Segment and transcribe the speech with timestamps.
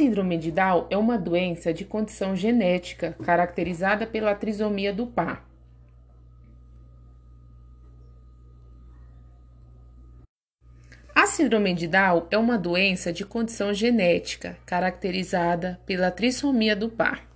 [0.00, 5.46] síndrome de Down é uma doença de condição genética caracterizada pela trisomia do par.
[11.14, 17.29] A síndrome de Down é uma doença de condição genética caracterizada pela trissomia do par.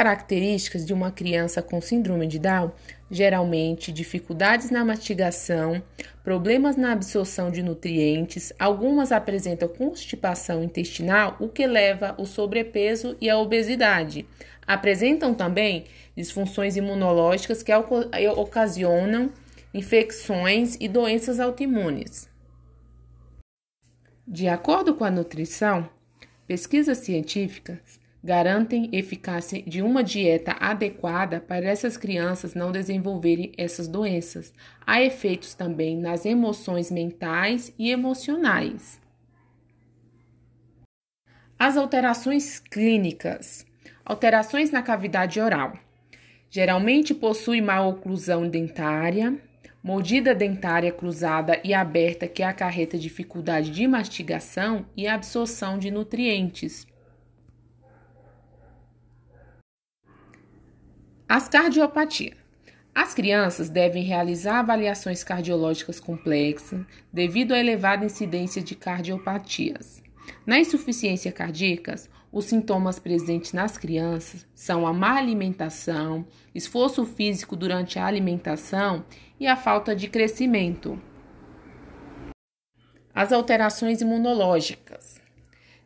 [0.00, 2.72] As características de uma criança com síndrome de Down,
[3.10, 5.82] geralmente dificuldades na mastigação,
[6.24, 13.28] problemas na absorção de nutrientes, algumas apresentam constipação intestinal, o que leva ao sobrepeso e
[13.28, 14.26] à obesidade.
[14.66, 15.84] Apresentam também
[16.16, 17.70] disfunções imunológicas que
[18.38, 19.30] ocasionam
[19.74, 22.26] infecções e doenças autoimunes.
[24.26, 25.86] De acordo com a nutrição,
[26.46, 34.52] pesquisas científicas garantem eficácia de uma dieta adequada para essas crianças não desenvolverem essas doenças.
[34.86, 39.00] Há efeitos também nas emoções mentais e emocionais.
[41.58, 43.66] As alterações clínicas.
[44.04, 45.72] Alterações na cavidade oral.
[46.50, 49.38] Geralmente possui oclusão dentária,
[49.82, 56.89] mordida dentária cruzada e aberta que acarreta dificuldade de mastigação e absorção de nutrientes
[61.32, 62.34] As cardiopatias.
[62.92, 70.02] As crianças devem realizar avaliações cardiológicas complexas devido à elevada incidência de cardiopatias.
[70.44, 71.94] Na insuficiência cardíaca,
[72.32, 79.04] os sintomas presentes nas crianças são a má alimentação, esforço físico durante a alimentação
[79.38, 81.00] e a falta de crescimento.
[83.14, 85.20] As alterações imunológicas.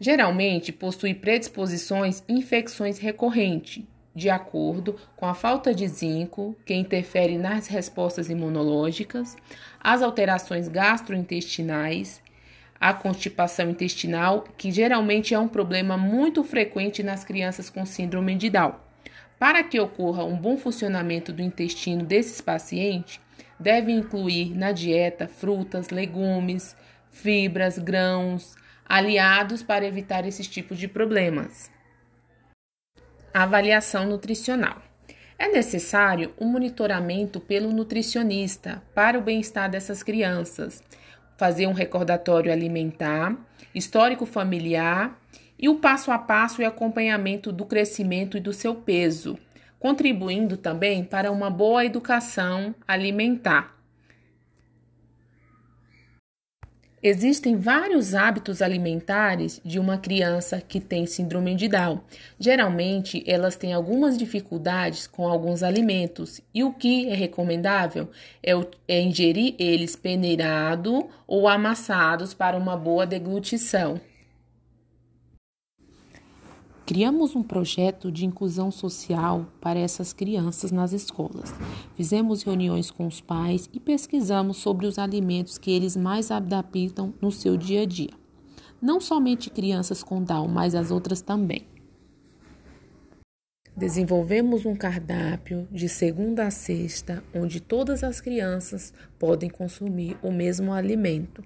[0.00, 3.84] Geralmente possui predisposições infecções recorrentes,
[4.18, 9.36] de acordo com a falta de zinco, que interfere nas respostas imunológicas,
[9.80, 12.20] as alterações gastrointestinais,
[12.80, 18.50] a constipação intestinal, que geralmente é um problema muito frequente nas crianças com síndrome de
[18.50, 18.74] Down.
[19.38, 23.20] Para que ocorra um bom funcionamento do intestino desses pacientes,
[23.58, 26.76] deve incluir na dieta frutas, legumes,
[27.12, 31.70] fibras, grãos, aliados para evitar esses tipos de problemas.
[33.40, 34.82] Avaliação nutricional.
[35.38, 40.82] É necessário um monitoramento pelo nutricionista para o bem-estar dessas crianças,
[41.36, 43.36] fazer um recordatório alimentar,
[43.72, 45.16] histórico familiar
[45.56, 49.38] e o passo a passo e acompanhamento do crescimento e do seu peso,
[49.78, 53.77] contribuindo também para uma boa educação alimentar.
[57.00, 62.00] Existem vários hábitos alimentares de uma criança que tem síndrome de Down.
[62.40, 68.10] Geralmente, elas têm algumas dificuldades com alguns alimentos, e o que é recomendável
[68.42, 68.52] é,
[68.88, 74.00] é ingerir eles peneirado ou amassados para uma boa deglutição.
[76.88, 81.54] Criamos um projeto de inclusão social para essas crianças nas escolas.
[81.94, 87.30] Fizemos reuniões com os pais e pesquisamos sobre os alimentos que eles mais adaptam no
[87.30, 88.08] seu dia a dia.
[88.80, 91.66] Não somente crianças com Down, mas as outras também.
[93.76, 100.72] Desenvolvemos um cardápio de segunda a sexta, onde todas as crianças podem consumir o mesmo
[100.72, 101.44] alimento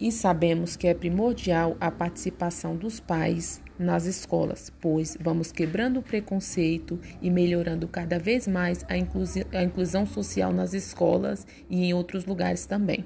[0.00, 6.02] e sabemos que é primordial a participação dos pais nas escolas, pois vamos quebrando o
[6.02, 11.94] preconceito e melhorando cada vez mais a, inclusi a inclusão social nas escolas e em
[11.94, 13.04] outros lugares também.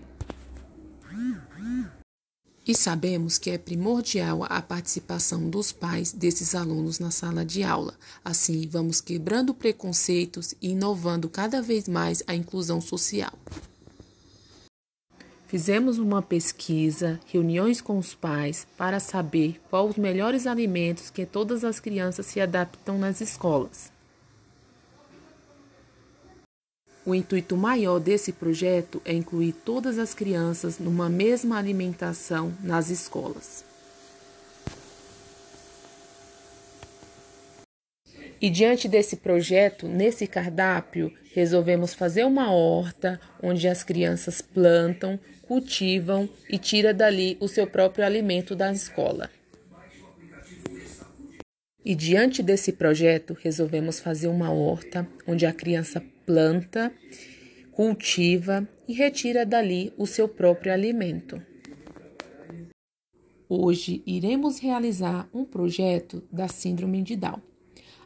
[2.64, 7.94] E sabemos que é primordial a participação dos pais desses alunos na sala de aula.
[8.24, 13.32] Assim, vamos quebrando preconceitos e inovando cada vez mais a inclusão social.
[15.52, 21.62] Fizemos uma pesquisa, reuniões com os pais para saber quais os melhores alimentos que todas
[21.62, 23.92] as crianças se adaptam nas escolas.
[27.04, 33.62] O intuito maior desse projeto é incluir todas as crianças numa mesma alimentação nas escolas.
[38.42, 46.28] E diante desse projeto, nesse cardápio, resolvemos fazer uma horta onde as crianças plantam, cultivam
[46.50, 49.30] e tira dali o seu próprio alimento da escola.
[51.84, 56.92] E diante desse projeto, resolvemos fazer uma horta onde a criança planta,
[57.70, 61.40] cultiva e retira dali o seu próprio alimento.
[63.48, 67.51] Hoje iremos realizar um projeto da Síndrome de Down.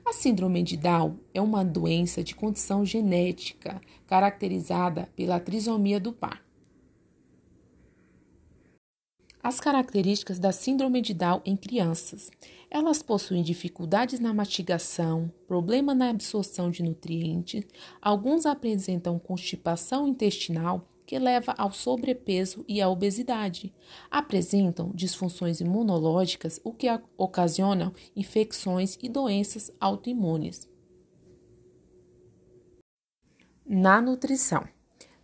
[0.08, 6.46] A Síndrome de Down é uma doença de condição genética caracterizada pela trisomia do par.
[9.42, 12.30] As características da síndrome de Down em crianças.
[12.70, 17.64] Elas possuem dificuldades na mastigação, problema na absorção de nutrientes,
[18.00, 23.72] alguns apresentam constipação intestinal que leva ao sobrepeso e à obesidade.
[24.10, 30.68] Apresentam disfunções imunológicas, o que ocasionam infecções e doenças autoimunes.
[33.64, 34.66] Na nutrição.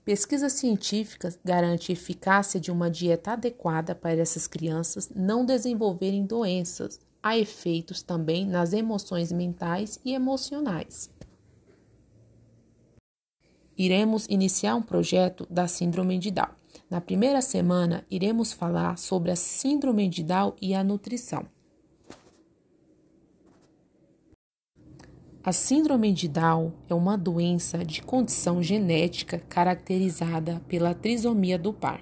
[0.05, 7.00] Pesquisas científicas garantem a eficácia de uma dieta adequada para essas crianças não desenvolverem doenças.
[7.23, 11.08] Há efeitos também nas emoções mentais e emocionais.
[13.77, 16.51] Iremos iniciar um projeto da Síndrome de Down.
[16.91, 21.47] Na primeira semana, iremos falar sobre a Síndrome de Down e a nutrição.
[25.45, 32.01] A síndrome de Down é uma doença de condição genética caracterizada pela trisomia do par.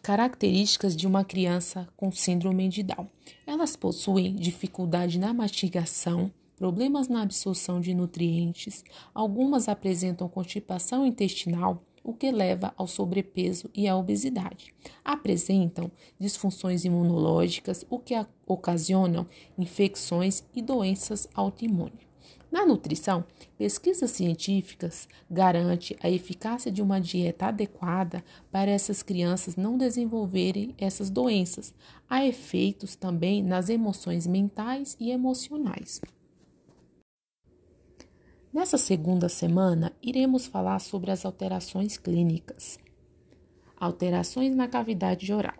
[0.00, 3.10] Características de uma criança com síndrome de Down.
[3.46, 8.84] Elas possuem dificuldade na mastigação, problemas na absorção de nutrientes,
[9.14, 14.74] algumas apresentam constipação intestinal o que leva ao sobrepeso e à obesidade.
[15.04, 18.14] Apresentam disfunções imunológicas, o que
[18.46, 19.26] ocasionam
[19.56, 22.12] infecções e doenças autoimunes.
[22.50, 23.24] Na nutrição,
[23.56, 31.08] pesquisas científicas garantem a eficácia de uma dieta adequada para essas crianças não desenvolverem essas
[31.08, 31.72] doenças.
[32.06, 35.98] Há efeitos também nas emoções mentais e emocionais.
[38.52, 42.78] Nessa segunda semana, iremos falar sobre as alterações clínicas.
[43.80, 45.56] Alterações na cavidade oral.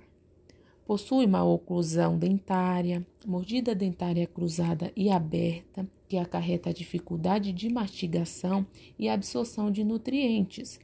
[0.84, 8.66] Possui uma oclusão dentária, mordida dentária cruzada e aberta, que acarreta dificuldade de mastigação
[8.98, 10.78] e absorção de nutrientes.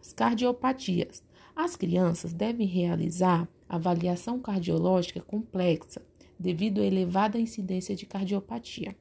[0.00, 1.22] As cardiopatias.
[1.54, 6.00] As crianças devem realizar avaliação cardiológica complexa
[6.40, 8.96] devido à elevada incidência de cardiopatia.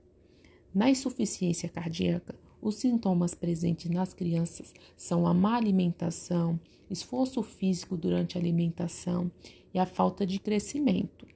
[0.73, 6.59] Na insuficiência cardíaca, os sintomas presentes nas crianças são a má alimentação,
[6.89, 9.29] esforço físico durante a alimentação
[9.71, 11.27] e a falta de crescimento.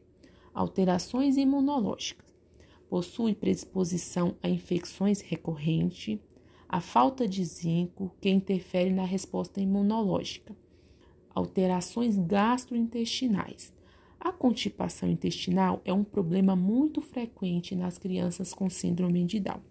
[0.54, 2.25] Alterações imunológicas.
[2.89, 6.18] Possui predisposição a infecções recorrentes,
[6.68, 10.56] a falta de zinco, que interfere na resposta imunológica.
[11.30, 13.72] Alterações gastrointestinais.
[14.19, 19.62] A constipação intestinal é um problema muito frequente nas crianças com síndrome de Down.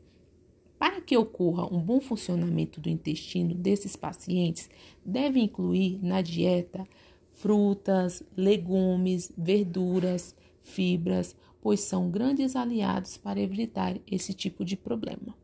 [0.78, 4.68] Para que ocorra um bom funcionamento do intestino desses pacientes,
[5.04, 6.86] deve incluir na dieta
[7.32, 15.34] frutas, legumes, verduras, fibras, pois são grandes aliados para evitar esse tipo de problema.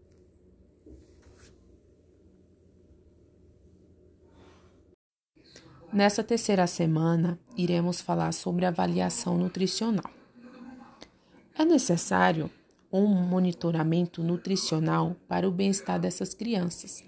[5.93, 10.11] Nessa terceira semana, iremos falar sobre avaliação nutricional.
[11.55, 12.51] É necessário
[12.91, 17.05] um monitoramento nutricional para o bem-estar dessas crianças.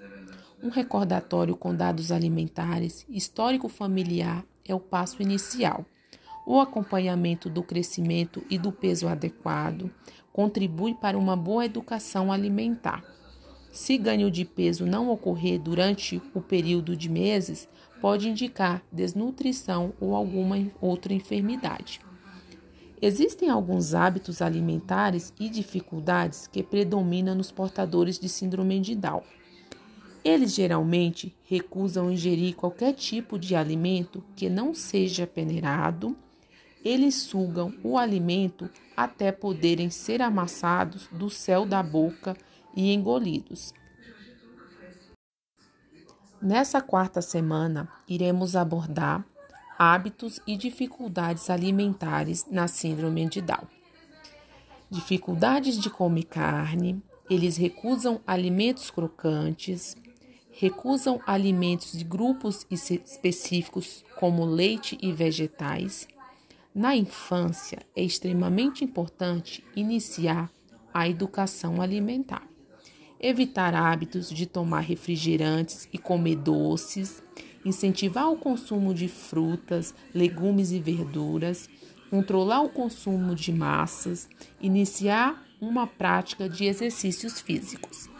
[0.62, 5.86] Um recordatório com dados alimentares, histórico familiar é o passo inicial.
[6.46, 9.90] O acompanhamento do crescimento e do peso adequado
[10.30, 13.02] contribui para uma boa educação alimentar.
[13.72, 17.68] Se ganho de peso não ocorrer durante o período de meses,
[18.04, 22.02] pode indicar desnutrição ou alguma outra enfermidade.
[23.00, 29.22] Existem alguns hábitos alimentares e dificuldades que predominam nos portadores de síndrome de Down.
[30.22, 36.14] Eles geralmente recusam ingerir qualquer tipo de alimento que não seja peneirado.
[36.84, 42.36] Eles sugam o alimento até poderem ser amassados do céu da boca
[42.76, 43.72] e engolidos.
[46.44, 49.24] Nessa quarta semana, iremos abordar
[49.78, 53.66] hábitos e dificuldades alimentares na Síndrome de Down.
[54.90, 59.96] Dificuldades de comer carne, eles recusam alimentos crocantes,
[60.50, 66.06] recusam alimentos de grupos específicos como leite e vegetais.
[66.74, 70.50] Na infância, é extremamente importante iniciar
[70.92, 72.53] a educação alimentar.
[73.26, 77.22] Evitar hábitos de tomar refrigerantes e comer doces,
[77.64, 81.66] incentivar o consumo de frutas, legumes e verduras,
[82.10, 84.28] controlar o consumo de massas,
[84.60, 88.10] iniciar uma prática de exercícios físicos.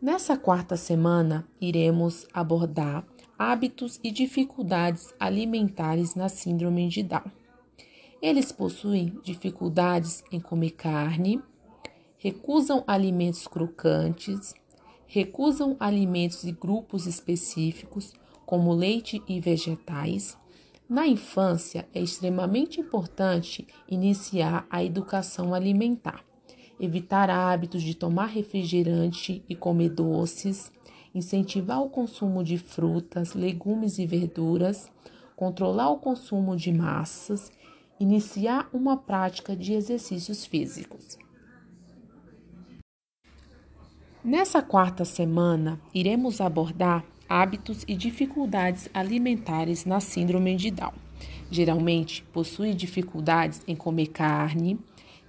[0.00, 3.04] Nessa quarta semana, iremos abordar
[3.36, 7.47] hábitos e dificuldades alimentares na Síndrome de Down.
[8.20, 11.40] Eles possuem dificuldades em comer carne,
[12.16, 14.54] recusam alimentos crocantes,
[15.06, 18.12] recusam alimentos de grupos específicos,
[18.44, 20.36] como leite e vegetais.
[20.88, 26.24] Na infância, é extremamente importante iniciar a educação alimentar,
[26.80, 30.72] evitar hábitos de tomar refrigerante e comer doces,
[31.14, 34.90] incentivar o consumo de frutas, legumes e verduras,
[35.36, 37.52] controlar o consumo de massas,
[38.00, 41.18] iniciar uma prática de exercícios físicos.
[44.24, 50.92] Nessa quarta semana, iremos abordar hábitos e dificuldades alimentares na síndrome de Down.
[51.50, 54.78] Geralmente possuem dificuldades em comer carne,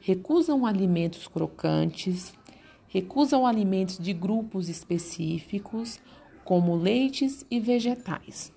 [0.02, 2.34] recusam alimentos crocantes,
[2.88, 6.00] recusam alimentos de grupos específicos,
[6.44, 8.52] como leites e vegetais.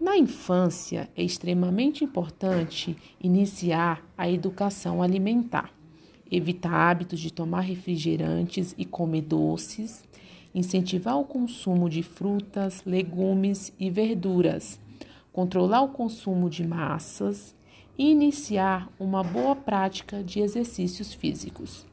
[0.00, 5.70] Na infância, é extremamente importante iniciar a educação alimentar,
[6.32, 10.02] evitar hábitos de tomar refrigerantes e comer doces,
[10.54, 14.80] incentivar o consumo de frutas, legumes e verduras,
[15.34, 17.54] controlar o consumo de massas
[17.98, 21.86] e iniciar uma boa prática de exercícios físicos.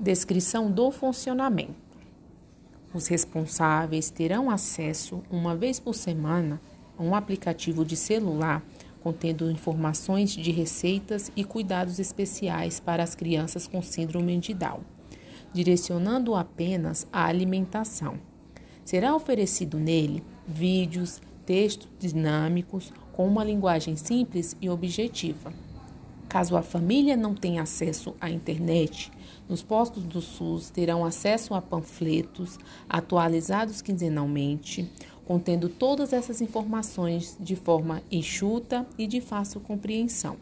[0.00, 1.89] Descrição do funcionamento.
[2.92, 6.60] Os responsáveis terão acesso, uma vez por semana,
[6.98, 8.64] a um aplicativo de celular
[9.02, 14.80] contendo informações de receitas e cuidados especiais para as crianças com síndrome de Down,
[15.52, 18.18] direcionando apenas a alimentação.
[18.84, 25.52] Será oferecido nele vídeos, textos dinâmicos com uma linguagem simples e objetiva.
[26.30, 29.10] Caso a família não tenha acesso à internet,
[29.48, 32.56] nos postos do SUS terão acesso a panfletos
[32.88, 34.88] atualizados quinzenalmente,
[35.26, 40.36] contendo todas essas informações de forma enxuta e de fácil compreensão.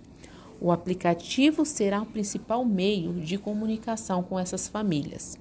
[0.61, 5.38] O aplicativo será o principal meio de comunicação com essas famílias.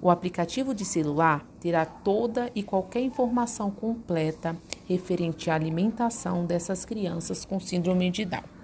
[0.00, 4.56] O aplicativo de celular terá toda e qualquer informação completa
[4.88, 8.59] referente à alimentação dessas crianças com síndrome de Down.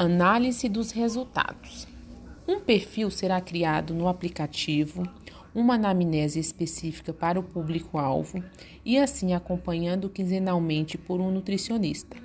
[0.00, 1.88] Análise dos resultados.
[2.46, 5.02] Um perfil será criado no aplicativo,
[5.52, 8.40] uma anamnese específica para o público-alvo
[8.84, 12.16] e assim acompanhando quinzenalmente por um nutricionista.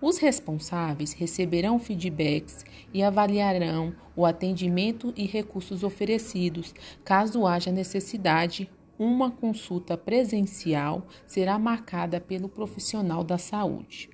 [0.00, 2.64] Os responsáveis receberão feedbacks
[2.94, 6.74] e avaliarão o atendimento e recursos oferecidos.
[7.04, 14.11] Caso haja necessidade, uma consulta presencial será marcada pelo profissional da saúde.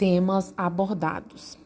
[0.00, 1.58] Temas abordados.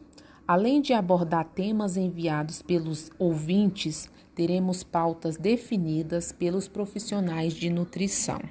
[0.45, 8.41] Além de abordar temas enviados pelos ouvintes, teremos pautas definidas pelos profissionais de nutrição.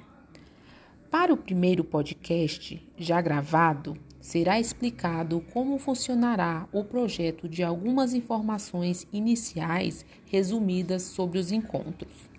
[1.11, 9.05] Para o primeiro podcast, já gravado, será explicado como funcionará o projeto de algumas informações
[9.13, 12.34] iniciais resumidas sobre os encontros.